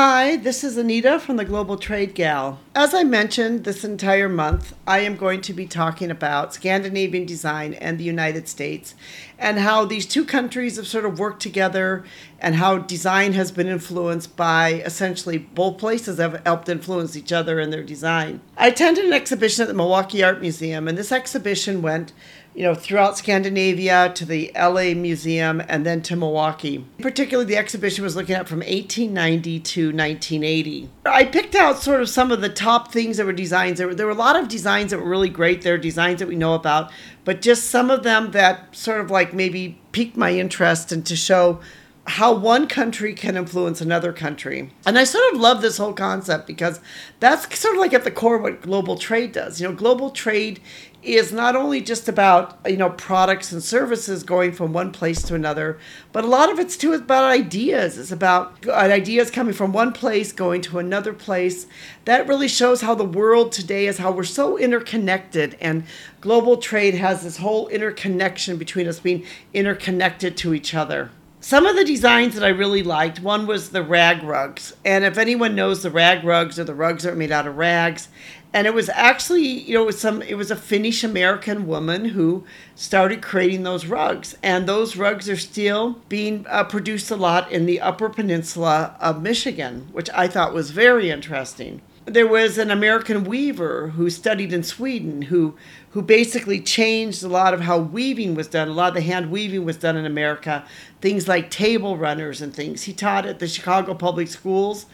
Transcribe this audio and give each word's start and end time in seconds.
Hi, 0.00 0.36
this 0.36 0.62
is 0.62 0.76
Anita 0.76 1.18
from 1.18 1.38
the 1.38 1.44
Global 1.44 1.76
Trade 1.76 2.14
Gal. 2.14 2.60
As 2.72 2.94
I 2.94 3.02
mentioned, 3.02 3.64
this 3.64 3.82
entire 3.82 4.28
month, 4.28 4.72
I 4.86 5.00
am 5.00 5.16
going 5.16 5.40
to 5.40 5.52
be 5.52 5.66
talking 5.66 6.08
about 6.08 6.54
Scandinavian 6.54 7.26
design 7.26 7.74
and 7.74 7.98
the 7.98 8.04
United 8.04 8.46
States 8.46 8.94
and 9.40 9.58
how 9.58 9.84
these 9.84 10.06
two 10.06 10.24
countries 10.24 10.76
have 10.76 10.86
sort 10.86 11.04
of 11.04 11.18
worked 11.18 11.42
together 11.42 12.04
and 12.38 12.54
how 12.54 12.78
design 12.78 13.32
has 13.32 13.50
been 13.50 13.66
influenced 13.66 14.36
by 14.36 14.74
essentially 14.86 15.36
both 15.36 15.78
places 15.78 16.18
have 16.18 16.42
helped 16.46 16.68
influence 16.68 17.16
each 17.16 17.32
other 17.32 17.58
in 17.58 17.70
their 17.70 17.82
design. 17.82 18.40
I 18.56 18.68
attended 18.68 19.04
an 19.04 19.12
exhibition 19.12 19.62
at 19.62 19.68
the 19.68 19.74
Milwaukee 19.74 20.22
Art 20.22 20.40
Museum, 20.40 20.86
and 20.86 20.96
this 20.96 21.10
exhibition 21.10 21.82
went 21.82 22.12
you 22.58 22.64
know, 22.64 22.74
throughout 22.74 23.16
Scandinavia 23.16 24.10
to 24.16 24.24
the 24.24 24.50
LA 24.56 24.92
Museum 24.92 25.62
and 25.68 25.86
then 25.86 26.02
to 26.02 26.16
Milwaukee. 26.16 26.84
Particularly, 27.00 27.46
the 27.46 27.56
exhibition 27.56 28.02
was 28.02 28.16
looking 28.16 28.34
at 28.34 28.48
from 28.48 28.58
1890 28.58 29.60
to 29.60 29.86
1980. 29.92 30.90
I 31.06 31.24
picked 31.24 31.54
out 31.54 31.78
sort 31.78 32.00
of 32.00 32.08
some 32.08 32.32
of 32.32 32.40
the 32.40 32.48
top 32.48 32.90
things 32.90 33.18
that 33.18 33.26
were 33.26 33.32
designs. 33.32 33.78
There 33.78 33.86
were, 33.86 33.94
there 33.94 34.06
were 34.06 34.12
a 34.12 34.16
lot 34.16 34.34
of 34.34 34.48
designs 34.48 34.90
that 34.90 34.98
were 34.98 35.08
really 35.08 35.28
great. 35.28 35.62
There 35.62 35.74
are 35.74 35.78
designs 35.78 36.18
that 36.18 36.26
we 36.26 36.34
know 36.34 36.54
about, 36.54 36.90
but 37.24 37.42
just 37.42 37.70
some 37.70 37.92
of 37.92 38.02
them 38.02 38.32
that 38.32 38.74
sort 38.74 39.00
of 39.00 39.08
like 39.08 39.32
maybe 39.32 39.80
piqued 39.92 40.16
my 40.16 40.32
interest 40.32 40.90
and 40.90 41.06
to 41.06 41.14
show 41.14 41.60
how 42.08 42.32
one 42.32 42.66
country 42.66 43.12
can 43.12 43.36
influence 43.36 43.82
another 43.82 44.12
country. 44.14 44.72
And 44.86 44.98
I 44.98 45.04
sort 45.04 45.32
of 45.32 45.40
love 45.40 45.60
this 45.60 45.76
whole 45.76 45.92
concept 45.92 46.46
because 46.46 46.80
that's 47.20 47.58
sort 47.58 47.74
of 47.74 47.80
like 47.80 47.92
at 47.92 48.04
the 48.04 48.10
core 48.10 48.38
what 48.38 48.62
global 48.62 48.96
trade 48.96 49.32
does. 49.32 49.60
You 49.60 49.68
know, 49.68 49.74
global 49.74 50.10
trade 50.10 50.60
is 51.02 51.32
not 51.32 51.54
only 51.54 51.80
just 51.80 52.08
about, 52.08 52.58
you 52.66 52.76
know, 52.76 52.90
products 52.90 53.52
and 53.52 53.62
services 53.62 54.24
going 54.24 54.52
from 54.52 54.72
one 54.72 54.90
place 54.90 55.22
to 55.22 55.34
another, 55.34 55.78
but 56.12 56.24
a 56.24 56.26
lot 56.28 56.50
of 56.50 56.58
it's 56.58 56.76
too 56.76 56.92
about 56.92 57.24
ideas. 57.24 57.96
It's 57.98 58.10
about 58.10 58.66
uh, 58.66 58.72
ideas 58.72 59.30
coming 59.30 59.54
from 59.54 59.72
one 59.72 59.92
place 59.92 60.32
going 60.32 60.60
to 60.62 60.78
another 60.78 61.12
place. 61.12 61.66
That 62.04 62.26
really 62.26 62.48
shows 62.48 62.80
how 62.80 62.96
the 62.96 63.04
world 63.04 63.52
today 63.52 63.86
is 63.86 63.98
how 63.98 64.10
we're 64.10 64.24
so 64.24 64.58
interconnected 64.58 65.56
and 65.60 65.84
global 66.20 66.56
trade 66.56 66.94
has 66.94 67.22
this 67.22 67.36
whole 67.36 67.68
interconnection 67.68 68.56
between 68.56 68.88
us 68.88 68.98
being 68.98 69.24
interconnected 69.54 70.36
to 70.38 70.52
each 70.52 70.74
other 70.74 71.10
some 71.40 71.66
of 71.66 71.76
the 71.76 71.84
designs 71.84 72.34
that 72.34 72.42
I 72.42 72.48
really 72.48 72.82
liked, 72.82 73.20
one 73.20 73.46
was 73.46 73.70
the 73.70 73.82
rag 73.82 74.24
rugs. 74.24 74.74
And 74.84 75.04
if 75.04 75.16
anyone 75.16 75.54
knows 75.54 75.82
the 75.82 75.90
rag 75.90 76.24
rugs 76.24 76.58
or 76.58 76.64
the 76.64 76.74
rugs 76.74 77.04
that 77.04 77.12
are 77.12 77.16
made 77.16 77.30
out 77.30 77.46
of 77.46 77.56
rags, 77.56 78.08
and 78.52 78.66
it 78.66 78.74
was 78.74 78.88
actually, 78.88 79.46
you 79.46 79.74
know, 79.74 79.82
it 79.82 79.86
was 79.86 80.00
some 80.00 80.22
it 80.22 80.34
was 80.34 80.50
a 80.50 80.56
Finnish 80.56 81.04
American 81.04 81.66
woman 81.66 82.06
who 82.06 82.44
started 82.74 83.22
creating 83.22 83.62
those 83.62 83.86
rugs. 83.86 84.36
And 84.42 84.66
those 84.66 84.96
rugs 84.96 85.28
are 85.28 85.36
still 85.36 86.00
being 86.08 86.46
uh, 86.48 86.64
produced 86.64 87.10
a 87.10 87.16
lot 87.16 87.52
in 87.52 87.66
the 87.66 87.80
Upper 87.80 88.08
Peninsula 88.08 88.96
of 89.00 89.22
Michigan, 89.22 89.88
which 89.92 90.10
I 90.14 90.28
thought 90.28 90.54
was 90.54 90.70
very 90.70 91.10
interesting 91.10 91.82
there 92.08 92.26
was 92.26 92.58
an 92.58 92.70
American 92.70 93.24
weaver 93.24 93.88
who 93.88 94.08
studied 94.10 94.52
in 94.52 94.62
Sweden 94.62 95.22
who 95.22 95.54
who 95.90 96.02
basically 96.02 96.60
changed 96.60 97.22
a 97.22 97.28
lot 97.28 97.54
of 97.54 97.62
how 97.62 97.78
weaving 97.78 98.34
was 98.34 98.46
done. 98.46 98.68
A 98.68 98.72
lot 98.72 98.88
of 98.88 98.94
the 98.94 99.00
hand 99.00 99.30
weaving 99.30 99.64
was 99.64 99.76
done 99.76 99.96
in 99.96 100.04
America. 100.04 100.64
Things 101.00 101.26
like 101.26 101.50
table 101.50 101.96
runners 101.96 102.42
and 102.42 102.54
things. 102.54 102.82
He 102.84 102.92
taught 102.92 103.24
at 103.24 103.38
the 103.38 103.48
Chicago 103.48 103.94
Public 103.94 104.28
Schools 104.28 104.86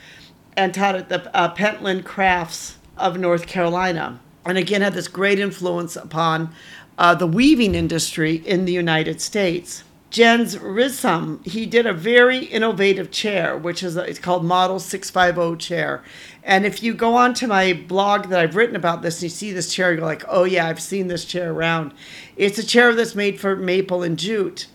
and 0.57 0.73
taught 0.73 0.95
at 0.95 1.09
the 1.09 1.37
uh, 1.37 1.53
Penland 1.55 2.05
Crafts 2.05 2.79
of 2.97 3.19
North 3.19 3.47
Carolina. 3.47 4.21
And 4.47 4.57
again, 4.57 4.83
had 4.83 4.95
this 4.95 5.09
great 5.09 5.39
influence 5.39 5.97
upon 5.97 6.55
uh, 6.97 7.15
the 7.15 7.27
weaving 7.27 7.75
industry 7.75 8.37
in 8.37 8.65
the 8.65 8.73
United 8.73 9.21
States. 9.21 9.83
Jens 10.15 10.55
Risom, 10.55 11.45
he 11.45 11.67
did 11.67 11.87
a 11.87 11.93
very 11.93 12.45
innovative 12.45 13.11
chair, 13.11 13.59
which 13.59 13.83
is 13.83 13.97
a, 13.97 14.03
it's 14.03 14.21
called 14.21 14.45
Model 14.45 14.79
650 14.79 15.57
chair. 15.57 16.05
And 16.45 16.65
if 16.65 16.85
you 16.85 16.95
go 16.95 17.17
on 17.17 17.35
to 17.35 17.49
my 17.49 17.73
blog 17.73 18.29
that 18.29 18.39
I've 18.39 18.55
written 18.55 18.77
about 18.77 19.03
this, 19.03 19.17
and 19.17 19.23
you 19.25 19.29
see 19.29 19.51
this 19.51 19.75
chair, 19.75 19.93
you're 19.93 20.03
like, 20.03 20.23
oh 20.29 20.45
yeah, 20.45 20.69
I've 20.69 20.81
seen 20.81 21.09
this 21.09 21.25
chair 21.25 21.51
around. 21.51 21.95
It's 22.37 22.61
a 22.61 22.65
chair 22.65 22.95
that's 22.95 23.17
made 23.17 23.41
for 23.41 23.57
maple 23.57 24.05
and 24.05 24.17
jute. 24.17 24.69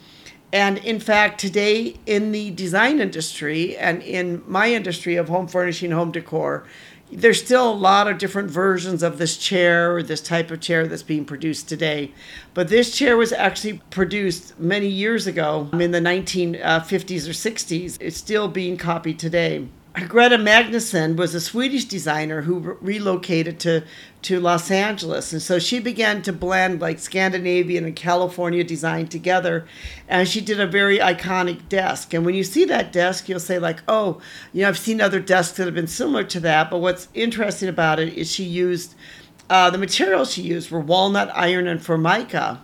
And 0.52 0.78
in 0.80 1.00
fact, 1.00 1.40
today 1.40 1.96
in 2.06 2.34
the 2.34 2.52
design 2.52 3.00
industry 3.00 3.78
and 3.78 4.02
in 4.02 4.44
my 4.46 4.74
industry 4.74 5.16
of 5.16 5.30
home 5.30 5.48
furnishing, 5.48 5.92
home 5.92 6.12
decor, 6.12 6.66
there's 7.12 7.44
still 7.44 7.72
a 7.72 7.74
lot 7.74 8.08
of 8.08 8.18
different 8.18 8.52
versions 8.52 9.02
of 9.02 9.18
this 9.18 9.38
chair 9.38 9.96
or 9.96 10.04
this 10.04 10.22
type 10.22 10.52
of 10.52 10.60
chair 10.60 10.88
that's 10.88 11.04
being 11.04 11.26
produced 11.26 11.68
today. 11.68 12.12
But 12.54 12.68
this 12.68 12.96
chair 12.96 13.18
was 13.18 13.32
actually 13.34 13.82
produced 13.90 14.60
many 14.60 14.88
years 14.88 15.26
ago 15.26 15.70
in 15.74 15.92
the 15.92 16.00
1950s 16.00 16.62
uh, 16.64 17.30
or 17.30 17.34
60s. 17.34 17.98
It's 18.00 18.18
still 18.18 18.48
being 18.48 18.78
copied 18.78 19.18
today. 19.20 19.68
Greta 20.08 20.38
Magnusson 20.38 21.16
was 21.16 21.34
a 21.34 21.42
Swedish 21.42 21.86
designer 21.86 22.44
who 22.44 22.60
re- 22.60 22.76
relocated 22.80 23.60
to, 23.62 23.84
to 24.22 24.40
Los 24.40 24.70
Angeles. 24.70 25.34
And 25.34 25.42
so 25.42 25.58
she 25.58 25.80
began 25.80 26.22
to 26.22 26.34
blend 26.34 26.80
like 26.80 27.00
Scandinavian 27.00 27.86
and 27.86 27.96
California 27.96 28.64
design 28.64 29.08
together. 29.08 29.68
And 30.08 30.28
she 30.28 30.42
did 30.42 30.60
a 30.60 30.68
very 30.68 31.00
iconic 31.00 31.68
desk. 31.70 32.14
And 32.14 32.26
when 32.26 32.36
you 32.36 32.44
see 32.44 32.66
that 32.66 32.92
desk, 32.92 33.28
you'll 33.28 33.40
say, 33.40 33.58
like, 33.58 33.82
oh, 33.88 34.22
you 34.54 34.62
know, 34.62 34.70
I've 34.70 34.78
seen 34.78 35.02
other 35.02 35.20
desks 35.20 35.58
that 35.58 35.66
have 35.66 35.76
been 35.76 35.88
similar 35.88 36.24
to 36.26 36.40
that. 36.42 36.70
But 36.70 36.80
what's 36.80 37.08
interesting 37.14 37.70
about 37.70 38.00
it 38.00 38.14
is 38.14 38.32
she 38.32 38.44
used 38.44 38.96
uh, 39.50 39.70
the 39.70 39.78
materials 39.80 40.32
she 40.32 40.44
used 40.44 40.70
were 40.70 40.80
walnut 40.80 41.32
iron 41.34 41.68
and 41.68 41.82
formica 41.82 42.62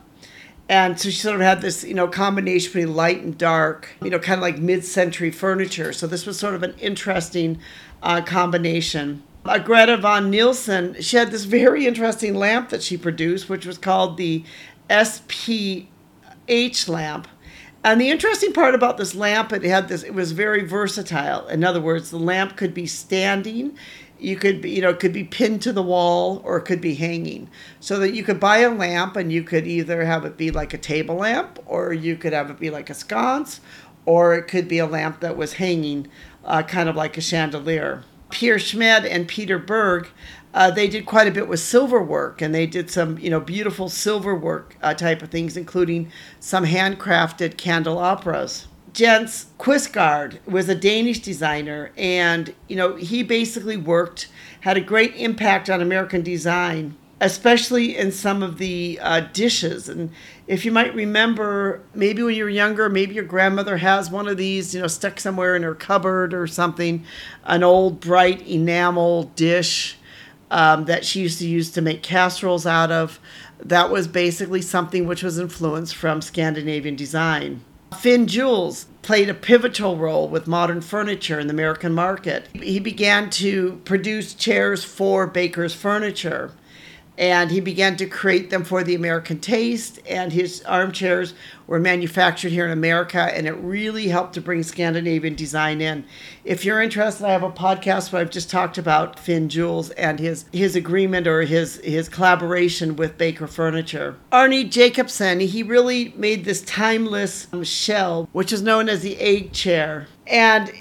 and 0.67 0.99
so 0.99 1.09
she 1.09 1.19
sort 1.19 1.35
of 1.35 1.41
had 1.41 1.61
this, 1.61 1.83
you 1.83 1.93
know, 1.93 2.07
combination 2.07 2.71
between 2.71 2.95
light 2.95 3.21
and 3.21 3.37
dark, 3.37 3.89
you 4.01 4.09
know, 4.09 4.17
kind 4.17 4.39
of 4.39 4.41
like 4.41 4.57
mid-century 4.57 5.29
furniture. 5.29 5.93
So 5.93 6.07
this 6.07 6.25
was 6.25 6.39
sort 6.39 6.55
of 6.55 6.63
an 6.63 6.73
interesting 6.79 7.59
uh, 8.01 8.21
combination. 8.21 9.21
Uh, 9.45 9.59
Greta 9.59 9.97
von 9.97 10.31
Nessen, 10.31 10.99
she 11.01 11.17
had 11.17 11.29
this 11.29 11.45
very 11.45 11.85
interesting 11.85 12.33
lamp 12.33 12.69
that 12.69 12.81
she 12.81 12.97
produced, 12.97 13.47
which 13.47 13.67
was 13.67 13.77
called 13.77 14.17
the 14.17 14.43
SPH 14.89 15.87
lamp. 16.89 17.27
And 17.83 18.01
the 18.01 18.09
interesting 18.09 18.51
part 18.51 18.73
about 18.73 18.97
this 18.97 19.13
lamp, 19.13 19.53
it 19.53 19.61
had 19.61 19.87
this, 19.87 20.01
it 20.01 20.15
was 20.15 20.31
very 20.31 20.65
versatile. 20.65 21.45
In 21.47 21.63
other 21.63 21.79
words, 21.79 22.09
the 22.09 22.17
lamp 22.17 22.57
could 22.57 22.73
be 22.73 22.87
standing, 22.87 23.77
you 24.19 24.35
could 24.35 24.61
be, 24.61 24.71
you 24.71 24.81
know, 24.81 24.89
it 24.89 24.99
could 24.99 25.13
be 25.13 25.23
pinned 25.23 25.61
to 25.63 25.73
the 25.73 25.81
wall 25.81 26.41
or 26.43 26.57
it 26.57 26.65
could 26.65 26.81
be 26.81 26.95
hanging. 26.95 27.49
So 27.79 27.99
that 27.99 28.13
you 28.13 28.23
could 28.23 28.39
buy 28.39 28.59
a 28.59 28.69
lamp 28.69 29.15
and 29.15 29.31
you 29.31 29.43
could 29.43 29.67
either 29.67 30.05
have 30.05 30.25
it 30.25 30.37
be 30.37 30.51
like 30.51 30.73
a 30.73 30.77
table 30.77 31.15
lamp 31.15 31.59
or 31.65 31.93
you 31.93 32.15
could 32.15 32.33
have 32.33 32.49
it 32.49 32.59
be 32.59 32.69
like 32.69 32.89
a 32.89 32.93
sconce 32.93 33.61
or 34.05 34.35
it 34.35 34.43
could 34.43 34.67
be 34.67 34.79
a 34.79 34.85
lamp 34.85 35.19
that 35.19 35.37
was 35.37 35.53
hanging 35.53 36.07
uh, 36.43 36.63
kind 36.63 36.89
of 36.89 36.95
like 36.95 37.17
a 37.17 37.21
chandelier. 37.21 38.03
Peer 38.29 38.57
Smed 38.57 39.05
and 39.05 39.27
Peter 39.27 39.57
Berg, 39.57 40.07
uh, 40.53 40.71
they 40.71 40.87
did 40.87 41.05
quite 41.05 41.27
a 41.27 41.31
bit 41.31 41.47
with 41.47 41.59
silver 41.59 42.01
work 42.01 42.41
and 42.41 42.53
they 42.53 42.65
did 42.65 42.89
some, 42.89 43.17
you 43.19 43.29
know, 43.29 43.39
beautiful 43.39 43.89
silver 43.89 44.35
work 44.35 44.77
uh, 44.81 44.93
type 44.93 45.21
of 45.21 45.29
things, 45.29 45.57
including 45.57 46.11
some 46.39 46.65
handcrafted 46.65 47.57
candelabras. 47.57 48.67
Jens 48.95 49.47
Quistgaard 49.59 50.37
was 50.47 50.69
a 50.69 50.73
Danish 50.73 51.19
designer, 51.19 51.91
and 51.97 52.55
you 52.69 52.77
know 52.77 52.95
he 52.95 53.23
basically 53.23 53.75
worked, 53.75 54.29
had 54.61 54.77
a 54.77 54.81
great 54.81 55.13
impact 55.17 55.69
on 55.69 55.81
American 55.81 56.21
design, 56.21 56.95
especially 57.19 57.97
in 57.97 58.13
some 58.13 58.41
of 58.41 58.57
the 58.57 58.97
uh, 59.01 59.19
dishes. 59.33 59.89
And 59.89 60.11
if 60.47 60.63
you 60.63 60.71
might 60.71 60.95
remember, 60.95 61.81
maybe 61.93 62.23
when 62.23 62.35
you 62.35 62.45
were 62.45 62.49
younger, 62.49 62.87
maybe 62.87 63.15
your 63.15 63.25
grandmother 63.25 63.75
has 63.75 64.09
one 64.09 64.29
of 64.29 64.37
these, 64.37 64.73
you 64.73 64.79
know, 64.79 64.87
stuck 64.87 65.19
somewhere 65.19 65.57
in 65.57 65.63
her 65.63 65.75
cupboard 65.75 66.33
or 66.33 66.47
something, 66.47 67.03
an 67.43 67.63
old 67.63 67.99
bright 67.99 68.47
enamel 68.47 69.23
dish. 69.35 69.97
Um, 70.51 70.85
that 70.85 71.03
she 71.03 71.21
used 71.21 71.39
to 71.39 71.47
use 71.47 71.71
to 71.71 71.81
make 71.81 72.01
casseroles 72.01 72.67
out 72.67 72.91
of. 72.91 73.19
That 73.59 73.89
was 73.89 74.07
basically 74.07 74.61
something 74.61 75.05
which 75.07 75.23
was 75.23 75.39
influenced 75.39 75.95
from 75.95 76.21
Scandinavian 76.21 76.95
design. 76.95 77.61
Finn 77.99 78.27
Juhl 78.27 78.85
played 79.01 79.29
a 79.29 79.33
pivotal 79.33 79.97
role 79.97 80.27
with 80.27 80.47
modern 80.47 80.81
furniture 80.81 81.39
in 81.39 81.47
the 81.47 81.53
American 81.53 81.93
market. 81.93 82.47
He 82.53 82.79
began 82.79 83.29
to 83.31 83.81
produce 83.85 84.33
chairs 84.33 84.83
for 84.83 85.27
Baker's 85.27 85.75
Furniture 85.75 86.51
and 87.17 87.51
he 87.51 87.59
began 87.59 87.95
to 87.97 88.05
create 88.05 88.49
them 88.49 88.63
for 88.63 88.83
the 88.83 88.95
American 88.95 89.39
taste. 89.39 89.99
And 90.07 90.33
his 90.33 90.63
armchairs 90.65 91.33
were 91.67 91.79
manufactured 91.79 92.49
here 92.51 92.65
in 92.65 92.71
America, 92.71 93.19
and 93.19 93.47
it 93.47 93.53
really 93.53 94.07
helped 94.07 94.33
to 94.33 94.41
bring 94.41 94.63
Scandinavian 94.63 95.35
design 95.35 95.81
in. 95.81 96.05
If 96.43 96.63
you're 96.63 96.81
interested, 96.81 97.25
I 97.25 97.31
have 97.31 97.43
a 97.43 97.49
podcast 97.49 98.11
where 98.11 98.21
I've 98.21 98.29
just 98.29 98.49
talked 98.49 98.77
about 98.77 99.19
Finn 99.19 99.49
Juhl 99.49 99.91
and 99.97 100.19
his 100.19 100.45
his 100.51 100.75
agreement 100.75 101.27
or 101.27 101.41
his 101.41 101.77
his 101.77 102.09
collaboration 102.09 102.95
with 102.95 103.17
Baker 103.17 103.47
Furniture. 103.47 104.15
Arne 104.31 104.69
Jacobsen, 104.69 105.39
he 105.39 105.63
really 105.63 106.13
made 106.15 106.45
this 106.45 106.61
timeless 106.61 107.47
um, 107.51 107.63
shell, 107.63 108.29
which 108.31 108.53
is 108.53 108.61
known 108.61 108.89
as 108.89 109.01
the 109.01 109.17
egg 109.17 109.51
chair, 109.51 110.07
and 110.27 110.71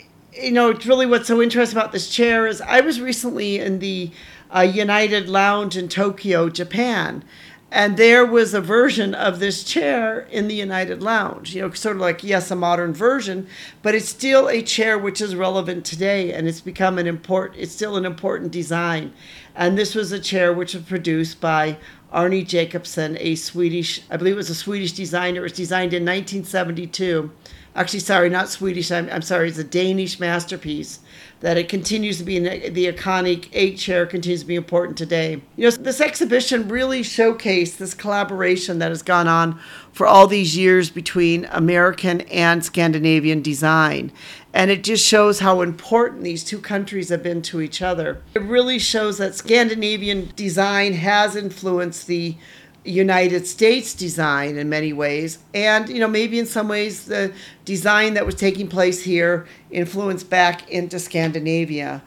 you 0.40 0.50
know, 0.50 0.70
it's 0.70 0.86
really 0.86 1.06
what's 1.06 1.28
so 1.28 1.40
interesting 1.40 1.78
about 1.78 1.92
this 1.92 2.08
chair 2.08 2.46
is 2.46 2.60
I 2.60 2.80
was 2.80 3.00
recently 3.00 3.58
in 3.58 3.78
the 3.78 4.10
uh, 4.54 4.60
United 4.60 5.28
Lounge 5.28 5.76
in 5.76 5.88
Tokyo, 5.88 6.48
Japan. 6.48 7.24
And 7.70 7.96
there 7.96 8.24
was 8.24 8.54
a 8.54 8.60
version 8.60 9.16
of 9.16 9.40
this 9.40 9.64
chair 9.64 10.28
in 10.30 10.46
the 10.46 10.54
United 10.54 11.02
Lounge, 11.02 11.56
you 11.56 11.60
know, 11.60 11.72
sort 11.72 11.96
of 11.96 12.02
like, 12.02 12.22
yes, 12.22 12.52
a 12.52 12.54
modern 12.54 12.94
version, 12.94 13.48
but 13.82 13.96
it's 13.96 14.08
still 14.08 14.48
a 14.48 14.62
chair 14.62 14.96
which 14.96 15.20
is 15.20 15.34
relevant 15.34 15.84
today 15.84 16.32
and 16.32 16.46
it's 16.46 16.60
become 16.60 16.98
an 16.98 17.08
important, 17.08 17.60
it's 17.60 17.72
still 17.72 17.96
an 17.96 18.04
important 18.04 18.52
design. 18.52 19.12
And 19.56 19.76
this 19.76 19.96
was 19.96 20.12
a 20.12 20.20
chair 20.20 20.52
which 20.52 20.74
was 20.74 20.84
produced 20.84 21.40
by 21.40 21.78
Arne 22.12 22.44
Jacobsen, 22.44 23.16
a 23.18 23.34
Swedish, 23.34 24.02
I 24.08 24.18
believe 24.18 24.34
it 24.34 24.36
was 24.36 24.50
a 24.50 24.54
Swedish 24.54 24.92
designer. 24.92 25.40
It 25.40 25.42
was 25.42 25.52
designed 25.52 25.92
in 25.92 26.04
1972 26.04 27.32
actually 27.74 28.00
sorry 28.00 28.28
not 28.28 28.48
swedish 28.48 28.90
I'm, 28.90 29.08
I'm 29.10 29.22
sorry 29.22 29.48
it's 29.48 29.58
a 29.58 29.64
danish 29.64 30.20
masterpiece 30.20 31.00
that 31.44 31.58
it 31.58 31.68
continues 31.68 32.16
to 32.16 32.24
be 32.24 32.38
the 32.38 32.90
iconic 32.90 33.50
egg 33.52 33.76
chair 33.76 34.06
continues 34.06 34.40
to 34.40 34.46
be 34.46 34.54
important 34.54 34.96
today. 34.96 35.42
You 35.56 35.64
know 35.64 35.70
this 35.72 36.00
exhibition 36.00 36.68
really 36.68 37.02
showcased 37.02 37.76
this 37.76 37.92
collaboration 37.92 38.78
that 38.78 38.88
has 38.88 39.02
gone 39.02 39.28
on 39.28 39.60
for 39.92 40.06
all 40.06 40.26
these 40.26 40.56
years 40.56 40.88
between 40.88 41.44
american 41.46 42.22
and 42.22 42.64
scandinavian 42.64 43.42
design. 43.42 44.10
And 44.54 44.70
it 44.70 44.84
just 44.84 45.04
shows 45.04 45.40
how 45.40 45.60
important 45.60 46.22
these 46.22 46.44
two 46.44 46.60
countries 46.60 47.10
have 47.10 47.22
been 47.22 47.42
to 47.42 47.60
each 47.60 47.82
other. 47.82 48.22
It 48.34 48.42
really 48.42 48.78
shows 48.78 49.18
that 49.18 49.34
scandinavian 49.34 50.32
design 50.36 50.94
has 50.94 51.36
influenced 51.36 52.06
the 52.06 52.36
United 52.84 53.46
States 53.46 53.94
design 53.94 54.56
in 54.56 54.68
many 54.68 54.92
ways, 54.92 55.38
and 55.54 55.88
you 55.88 55.98
know 55.98 56.08
maybe 56.08 56.38
in 56.38 56.46
some 56.46 56.68
ways 56.68 57.06
the 57.06 57.32
design 57.64 58.14
that 58.14 58.26
was 58.26 58.34
taking 58.34 58.68
place 58.68 59.02
here 59.02 59.46
influenced 59.70 60.28
back 60.28 60.68
into 60.70 60.98
Scandinavia. 60.98 62.02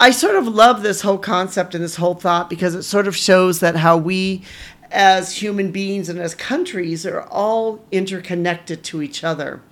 I 0.00 0.10
sort 0.10 0.36
of 0.36 0.48
love 0.48 0.82
this 0.82 1.02
whole 1.02 1.18
concept 1.18 1.74
and 1.74 1.84
this 1.84 1.96
whole 1.96 2.14
thought 2.14 2.50
because 2.50 2.74
it 2.74 2.82
sort 2.82 3.06
of 3.06 3.16
shows 3.16 3.60
that 3.60 3.76
how 3.76 3.96
we 3.96 4.42
as 4.90 5.36
human 5.36 5.70
beings 5.70 6.08
and 6.08 6.18
as 6.18 6.34
countries 6.34 7.06
are 7.06 7.22
all 7.22 7.84
interconnected 7.90 8.82
to 8.84 9.02
each 9.02 9.24
other. 9.24 9.62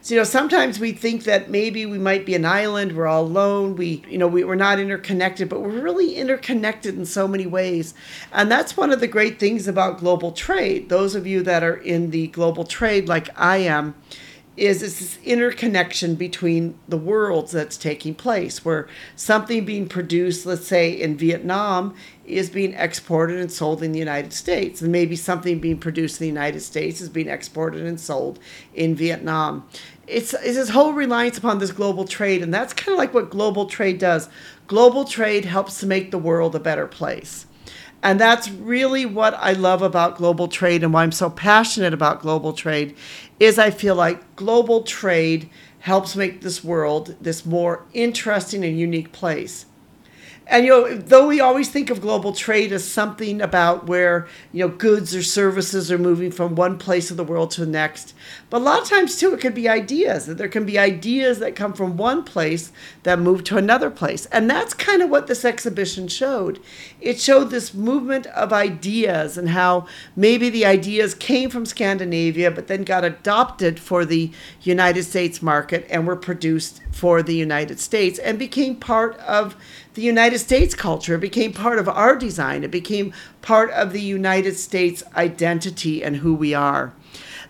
So, 0.00 0.14
you 0.14 0.20
know, 0.20 0.24
sometimes 0.24 0.78
we 0.78 0.92
think 0.92 1.24
that 1.24 1.50
maybe 1.50 1.84
we 1.84 1.98
might 1.98 2.24
be 2.24 2.34
an 2.34 2.44
island, 2.44 2.96
we're 2.96 3.08
all 3.08 3.24
alone, 3.24 3.74
we, 3.74 4.02
you 4.08 4.16
know, 4.16 4.28
we, 4.28 4.44
we're 4.44 4.54
not 4.54 4.78
interconnected, 4.78 5.48
but 5.48 5.60
we're 5.60 5.80
really 5.80 6.14
interconnected 6.14 6.96
in 6.96 7.04
so 7.04 7.26
many 7.26 7.46
ways. 7.46 7.94
And 8.32 8.50
that's 8.50 8.76
one 8.76 8.92
of 8.92 9.00
the 9.00 9.08
great 9.08 9.40
things 9.40 9.66
about 9.66 9.98
global 9.98 10.32
trade. 10.32 10.88
Those 10.88 11.14
of 11.14 11.26
you 11.26 11.42
that 11.42 11.64
are 11.64 11.76
in 11.76 12.10
the 12.10 12.28
global 12.28 12.64
trade, 12.64 13.08
like 13.08 13.28
I 13.36 13.58
am, 13.58 13.96
is 14.58 14.80
this 14.80 15.18
interconnection 15.24 16.14
between 16.14 16.78
the 16.88 16.96
worlds 16.96 17.52
that's 17.52 17.76
taking 17.76 18.14
place 18.14 18.64
where 18.64 18.88
something 19.14 19.64
being 19.64 19.88
produced 19.88 20.44
let's 20.44 20.66
say 20.66 20.90
in 20.90 21.16
vietnam 21.16 21.94
is 22.26 22.50
being 22.50 22.74
exported 22.74 23.38
and 23.38 23.50
sold 23.52 23.82
in 23.82 23.92
the 23.92 23.98
united 23.98 24.32
states 24.32 24.82
and 24.82 24.90
maybe 24.92 25.16
something 25.16 25.58
being 25.58 25.78
produced 25.78 26.20
in 26.20 26.24
the 26.24 26.28
united 26.28 26.60
states 26.60 27.00
is 27.00 27.08
being 27.08 27.28
exported 27.28 27.82
and 27.82 28.00
sold 28.00 28.38
in 28.74 28.94
vietnam. 28.94 29.66
It's, 30.06 30.32
it's 30.32 30.56
this 30.56 30.70
whole 30.70 30.94
reliance 30.94 31.36
upon 31.36 31.58
this 31.58 31.70
global 31.70 32.06
trade 32.06 32.42
and 32.42 32.52
that's 32.52 32.72
kind 32.72 32.94
of 32.94 32.98
like 32.98 33.12
what 33.12 33.30
global 33.30 33.66
trade 33.66 33.98
does. 33.98 34.28
Global 34.66 35.04
trade 35.04 35.44
helps 35.44 35.80
to 35.80 35.86
make 35.86 36.10
the 36.10 36.18
world 36.18 36.54
a 36.54 36.60
better 36.60 36.86
place 36.86 37.46
and 38.02 38.20
that's 38.20 38.48
really 38.50 39.06
what 39.06 39.34
I 39.34 39.52
love 39.52 39.82
about 39.82 40.16
global 40.16 40.48
trade 40.48 40.82
and 40.82 40.92
why 40.92 41.02
I'm 41.02 41.12
so 41.12 41.30
passionate 41.30 41.92
about 41.92 42.20
global 42.22 42.52
trade 42.52 42.96
is 43.40 43.58
I 43.58 43.70
feel 43.70 43.94
like 43.94 44.36
global 44.36 44.82
trade 44.82 45.50
helps 45.80 46.14
make 46.14 46.40
this 46.40 46.62
world 46.62 47.16
this 47.20 47.44
more 47.44 47.84
interesting 47.94 48.64
and 48.64 48.78
unique 48.78 49.12
place. 49.12 49.66
And 50.50 50.64
you 50.64 50.70
know, 50.70 50.96
though 50.96 51.28
we 51.28 51.40
always 51.40 51.68
think 51.68 51.90
of 51.90 52.00
global 52.00 52.32
trade 52.32 52.72
as 52.72 52.82
something 52.82 53.42
about 53.42 53.86
where 53.86 54.26
you 54.50 54.60
know 54.60 54.74
goods 54.74 55.14
or 55.14 55.22
services 55.22 55.92
are 55.92 55.98
moving 55.98 56.30
from 56.30 56.54
one 56.54 56.78
place 56.78 57.10
of 57.10 57.18
the 57.18 57.24
world 57.24 57.50
to 57.52 57.60
the 57.60 57.70
next, 57.70 58.14
but 58.48 58.62
a 58.62 58.64
lot 58.64 58.80
of 58.80 58.88
times 58.88 59.18
too, 59.18 59.34
it 59.34 59.40
could 59.40 59.54
be 59.54 59.68
ideas. 59.68 60.24
That 60.24 60.38
there 60.38 60.48
can 60.48 60.64
be 60.64 60.78
ideas 60.78 61.38
that 61.40 61.54
come 61.54 61.74
from 61.74 61.98
one 61.98 62.24
place 62.24 62.72
that 63.02 63.18
move 63.18 63.44
to 63.44 63.58
another 63.58 63.90
place, 63.90 64.24
and 64.26 64.50
that's 64.50 64.72
kind 64.72 65.02
of 65.02 65.10
what 65.10 65.26
this 65.26 65.44
exhibition 65.44 66.08
showed. 66.08 66.60
It 66.98 67.20
showed 67.20 67.50
this 67.50 67.74
movement 67.74 68.26
of 68.28 68.50
ideas 68.50 69.36
and 69.36 69.50
how 69.50 69.86
maybe 70.16 70.48
the 70.48 70.64
ideas 70.64 71.14
came 71.14 71.50
from 71.50 71.66
Scandinavia, 71.66 72.50
but 72.50 72.68
then 72.68 72.84
got 72.84 73.04
adopted 73.04 73.78
for 73.78 74.06
the 74.06 74.30
United 74.62 75.02
States 75.02 75.42
market 75.42 75.86
and 75.90 76.06
were 76.06 76.16
produced 76.16 76.80
for 76.90 77.22
the 77.22 77.34
United 77.34 77.78
States 77.78 78.18
and 78.18 78.38
became 78.38 78.74
part 78.74 79.16
of 79.18 79.54
the 79.94 80.02
United 80.02 80.38
States 80.38 80.74
culture. 80.74 81.14
It 81.14 81.20
became 81.20 81.52
part 81.52 81.78
of 81.78 81.88
our 81.88 82.16
design. 82.16 82.64
It 82.64 82.70
became 82.70 83.12
part 83.42 83.70
of 83.70 83.92
the 83.92 84.00
United 84.00 84.56
States 84.56 85.02
identity 85.16 86.02
and 86.02 86.16
who 86.16 86.34
we 86.34 86.54
are. 86.54 86.92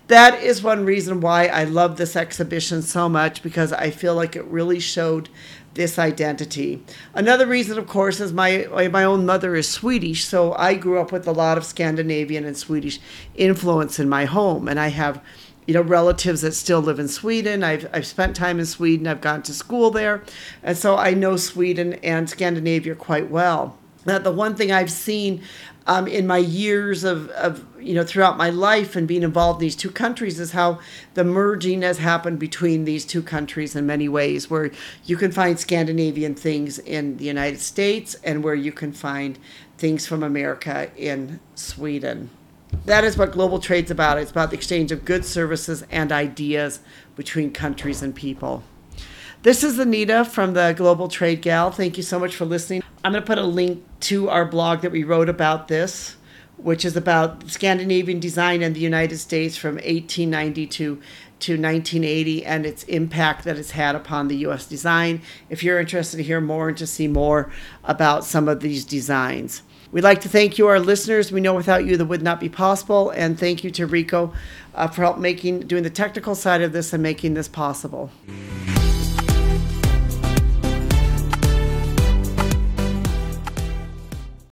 That 0.09 0.43
is 0.43 0.63
one 0.63 0.87
reason 0.87 1.21
why 1.21 1.49
I 1.49 1.65
love 1.65 1.97
this 1.99 2.17
exhibition 2.17 2.81
so 2.81 3.11
much 3.11 3.43
because 3.43 3.75
I 3.75 3.91
feel 3.91 4.15
like 4.15 4.35
it 4.35 4.45
really 4.45 4.81
showed 4.81 5.29
this 5.75 5.99
identity. 5.99 6.83
Another 7.15 7.47
reason, 7.47 7.79
of 7.79 7.87
course, 7.87 8.19
is 8.19 8.33
my 8.33 8.67
my 8.91 9.05
own 9.05 9.27
mother 9.27 9.55
is 9.55 9.69
Swedish, 9.69 10.25
so 10.25 10.55
I 10.55 10.75
grew 10.75 10.99
up 10.99 11.13
with 11.13 11.29
a 11.29 11.33
lot 11.33 11.59
of 11.59 11.65
Scandinavian 11.65 12.45
and 12.45 12.57
Swedish 12.57 12.99
influence 13.35 13.99
in 13.99 14.09
my 14.09 14.25
home, 14.25 14.67
and 14.67 14.81
I 14.81 14.89
have 14.89 15.23
you 15.69 15.75
know, 15.75 15.83
relatives 15.83 16.41
that 16.41 16.55
still 16.55 16.81
live 16.81 16.99
in 16.99 17.09
Sweden. 17.09 17.63
I've, 17.63 17.87
I've 17.93 18.07
spent 18.07 18.35
time 18.35 18.59
in 18.59 18.65
Sweden. 18.65 19.07
I've 19.07 19.21
gone 19.21 19.43
to 19.43 19.53
school 19.53 19.91
there. 19.91 20.23
And 20.63 20.79
so 20.79 20.97
I 20.97 21.13
know 21.13 21.37
Sweden 21.37 21.93
and 22.03 22.29
Scandinavia 22.29 22.95
quite 22.95 23.31
well. 23.31 23.77
Now, 24.07 24.19
the 24.19 24.33
one 24.33 24.55
thing 24.55 24.73
I've 24.73 24.91
seen 24.91 25.43
um, 25.87 26.07
in 26.07 26.27
my 26.27 26.39
years 26.39 27.05
of, 27.05 27.29
of, 27.31 27.67
you 27.79 27.93
know, 27.93 28.03
throughout 28.03 28.39
my 28.39 28.49
life 28.49 28.97
and 28.97 29.07
being 29.07 29.23
involved 29.23 29.61
in 29.61 29.67
these 29.67 29.77
two 29.77 29.91
countries 29.91 30.41
is 30.41 30.53
how 30.53 30.79
the 31.13 31.25
merging 31.25 31.83
has 31.83 31.99
happened 31.99 32.39
between 32.39 32.87
these 32.87 33.05
two 33.05 33.23
countries 33.23 33.77
in 33.77 33.85
many 33.85 34.09
ways, 34.09 34.49
where 34.49 34.71
you 35.05 35.19
can 35.19 35.33
find 35.33 35.61
Scandinavian 35.61 36.35
things 36.35 36.79
in 36.79 37.19
the 37.19 37.27
United 37.27 37.61
States 37.61 38.17
and 38.25 38.43
where 38.43 38.55
you 38.55 38.73
can 38.73 38.93
find 38.93 39.39
things 39.77 40.07
from 40.07 40.23
America 40.23 40.91
in 40.97 41.41
Sweden. 41.55 42.31
That 42.85 43.05
is 43.05 43.17
what 43.17 43.33
global 43.33 43.59
trade's 43.59 43.91
about. 43.91 44.19
It's 44.19 44.31
about 44.31 44.51
the 44.51 44.57
exchange 44.57 44.93
of 44.93 45.05
goods, 45.05 45.29
services, 45.29 45.85
and 45.91 46.11
ideas 46.13 46.81
between 47.17 47.53
countries 47.53 48.03
and 48.03 48.15
people. 48.15 48.63
This 49.43 49.63
is 49.63 49.79
Anita 49.79 50.25
from 50.25 50.55
the 50.55 50.75
Global 50.77 51.09
Trade 51.09 51.43
Gal. 51.43 51.71
Thank 51.71 51.97
you 51.97 52.03
so 52.03 52.19
much 52.19 52.35
for 52.35 52.45
listening. 52.45 52.83
I'm 53.05 53.13
going 53.13 53.23
to 53.23 53.27
put 53.27 53.39
a 53.39 53.43
link 53.43 53.85
to 54.01 54.29
our 54.29 54.45
blog 54.45 54.81
that 54.81 54.91
we 54.91 55.05
wrote 55.05 55.29
about 55.29 55.69
this, 55.69 56.17
which 56.57 56.85
is 56.85 56.97
about 56.97 57.49
Scandinavian 57.49 58.19
design 58.19 58.63
in 58.63 58.73
the 58.73 58.81
United 58.81 59.19
States 59.19 59.57
from 59.57 59.75
1890 59.77 60.67
to 60.67 61.01
to 61.41 61.53
1980 61.53 62.45
and 62.45 62.67
its 62.67 62.83
impact 62.85 63.45
that 63.45 63.57
it's 63.57 63.73
had 63.73 63.95
upon 63.95 64.29
the 64.29 64.37
U.S. 64.39 64.67
design. 64.67 65.23
If 65.49 65.63
you're 65.63 65.81
interested 65.81 66.17
to 66.19 66.23
hear 66.23 66.41
more 66.41 66.69
and 66.69 66.79
to 66.79 66.87
see 66.87 67.09
more 67.09 67.51
about 67.85 68.25
some 68.25 68.49
of 68.49 68.61
these 68.61 68.85
designs. 68.85 69.63
We'd 69.91 70.05
like 70.05 70.21
to 70.21 70.29
thank 70.29 70.59
you, 70.59 70.67
our 70.67 70.81
listeners. 70.81 71.33
We 71.33 71.41
know 71.41 71.55
without 71.55 71.87
you 71.87 71.97
that 71.97 72.05
would 72.05 72.23
not 72.23 72.41
be 72.41 72.51
possible. 72.51 73.11
And 73.11 73.39
thank 73.39 73.65
you 73.65 73.71
to 73.71 73.87
Rico 73.87 74.35
uh, 74.75 74.89
for 74.89 75.03
help 75.03 75.19
making, 75.19 75.61
doing 75.61 75.83
the 75.83 75.91
technical 75.91 76.35
side 76.35 76.61
of 76.61 76.73
this 76.73 76.93
and 76.93 77.03
making 77.03 77.35
this 77.35 77.49
possible. 77.49 78.11